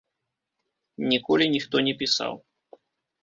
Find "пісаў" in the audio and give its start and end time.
2.01-2.33